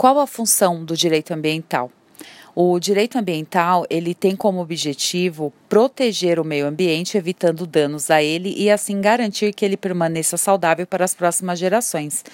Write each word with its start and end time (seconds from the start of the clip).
Qual 0.00 0.18
a 0.18 0.26
função 0.26 0.82
do 0.82 0.96
direito 0.96 1.34
ambiental? 1.34 1.92
O 2.54 2.80
direito 2.80 3.18
ambiental, 3.18 3.84
ele 3.90 4.14
tem 4.14 4.34
como 4.34 4.62
objetivo 4.62 5.52
proteger 5.68 6.40
o 6.40 6.44
meio 6.44 6.66
ambiente, 6.66 7.18
evitando 7.18 7.66
danos 7.66 8.10
a 8.10 8.22
ele 8.22 8.54
e 8.56 8.70
assim 8.70 8.98
garantir 9.02 9.52
que 9.52 9.62
ele 9.62 9.76
permaneça 9.76 10.38
saudável 10.38 10.86
para 10.86 11.04
as 11.04 11.14
próximas 11.14 11.58
gerações. 11.58 12.24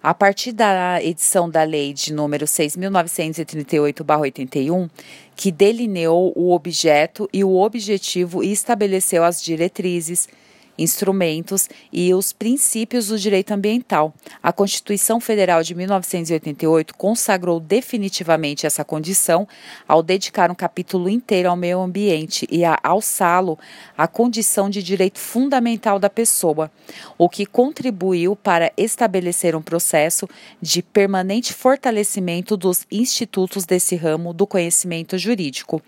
A 0.00 0.14
partir 0.14 0.52
da 0.52 1.02
edição 1.02 1.50
da 1.50 1.64
lei 1.64 1.92
de 1.92 2.12
número 2.12 2.44
6.938-81, 2.44 4.88
que 5.34 5.50
delineou 5.50 6.32
o 6.36 6.52
objeto 6.52 7.28
e 7.32 7.42
o 7.42 7.56
objetivo 7.56 8.44
e 8.44 8.52
estabeleceu 8.52 9.24
as 9.24 9.42
diretrizes, 9.42 10.28
instrumentos 10.78 11.68
e 11.92 12.12
os 12.14 12.32
princípios 12.32 13.08
do 13.08 13.18
direito 13.18 13.52
ambiental. 13.52 14.12
A 14.42 14.52
Constituição 14.52 15.20
Federal 15.20 15.62
de 15.62 15.74
1988 15.74 16.94
consagrou 16.94 17.60
definitivamente 17.60 18.66
essa 18.66 18.84
condição 18.84 19.46
ao 19.86 20.02
dedicar 20.02 20.50
um 20.50 20.54
capítulo 20.54 21.08
inteiro 21.08 21.48
ao 21.48 21.56
meio 21.56 21.80
ambiente 21.80 22.46
e 22.50 22.64
a 22.64 22.78
alçá-lo 22.82 23.58
à 23.96 24.06
condição 24.06 24.68
de 24.68 24.82
direito 24.82 25.18
fundamental 25.18 25.98
da 25.98 26.10
pessoa, 26.10 26.70
o 27.16 27.28
que 27.28 27.46
contribuiu 27.46 28.36
para 28.36 28.72
estabelecer 28.76 29.54
um 29.56 29.62
processo 29.62 30.28
de 30.60 30.82
permanente 30.82 31.52
fortalecimento 31.52 32.56
dos 32.56 32.86
institutos 32.90 33.64
desse 33.64 33.96
ramo 33.96 34.32
do 34.32 34.46
conhecimento 34.46 35.16
jurídico. 35.18 35.82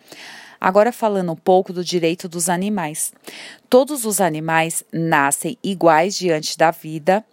Agora 0.61 0.93
falando 0.93 1.33
um 1.33 1.37
pouco 1.37 1.73
do 1.73 1.85
direito 1.85 2.29
dos 2.29 2.49
animais. 2.49 3.13
Todos 3.69 4.05
os 4.05 4.21
animais 4.21 4.85
nascem 4.93 5.59
iguais 5.63 6.17
diante 6.17 6.57
da 6.57 6.71
vida 6.71 7.25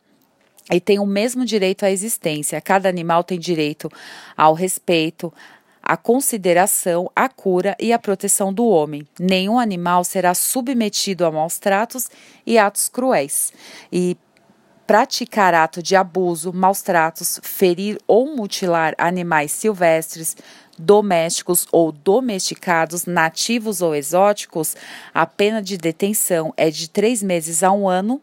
e 0.72 0.80
têm 0.80 1.00
o 1.00 1.06
mesmo 1.06 1.46
direito 1.46 1.86
à 1.86 1.92
existência. 1.92 2.62
Cada 2.62 2.88
animal 2.88 3.24
tem 3.24 3.40
direito 3.40 3.92
ao 4.36 4.54
respeito, 4.54 5.34
à 5.82 5.98
consideração, 5.98 7.12
à 7.16 7.28
cura 7.28 7.76
e 7.80 7.92
à 7.92 8.00
proteção 8.00 8.54
do 8.54 8.66
homem. 8.66 9.06
Nenhum 9.20 9.60
animal 9.60 10.04
será 10.04 10.34
submetido 10.34 11.26
a 11.26 11.32
maus 11.32 11.60
tratos 11.60 12.10
e 12.46 12.58
atos 12.58 12.88
cruéis. 12.88 13.52
E 13.92 14.16
praticar 14.86 15.54
ato 15.54 15.82
de 15.82 15.96
abuso, 15.96 16.52
maus 16.54 16.82
tratos, 16.82 17.40
ferir 17.42 17.98
ou 18.08 18.36
mutilar 18.36 18.94
animais 18.98 19.52
silvestres, 19.52 20.36
domésticos 20.78 21.68
ou 21.72 21.92
domesticados, 21.92 23.06
nativos 23.06 23.82
ou 23.82 23.96
exóticos, 23.96 24.76
a 25.14 25.26
pena 25.26 25.62
de 25.62 25.78
detenção 25.78 26.54
é 26.58 26.70
de 26.70 26.90
três 26.90 27.22
meses 27.22 27.64
a 27.64 27.72
um 27.72 27.88
ano, 27.88 28.22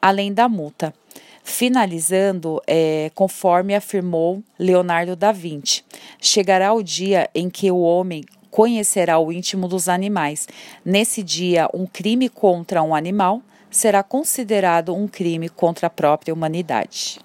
além 0.00 0.32
da 0.32 0.48
multa. 0.48 0.94
Finalizando, 1.42 2.62
é, 2.66 3.10
conforme 3.14 3.74
afirmou 3.74 4.42
Leonardo 4.58 5.14
da 5.14 5.30
Vinci, 5.30 5.84
chegará 6.18 6.72
o 6.72 6.82
dia 6.82 7.28
em 7.34 7.50
que 7.50 7.70
o 7.70 7.80
homem 7.80 8.24
conhecerá 8.50 9.18
o 9.18 9.30
íntimo 9.30 9.68
dos 9.68 9.88
animais. 9.88 10.48
Nesse 10.82 11.22
dia, 11.22 11.68
um 11.74 11.86
crime 11.86 12.30
contra 12.30 12.82
um 12.82 12.94
animal 12.94 13.42
será 13.74 14.04
considerado 14.04 14.94
um 14.94 15.08
crime 15.08 15.48
contra 15.48 15.88
a 15.88 15.90
própria 15.90 16.32
humanidade. 16.32 17.18